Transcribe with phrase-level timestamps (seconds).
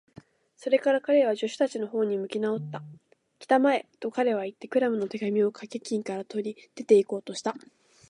[0.57, 2.81] それから彼は、助手たちのほうに向きなおった。
[3.37, 7.53] 「きたまえ！」と、彼はいって、クラムの手紙をかけ金から取り、出ていこうとした。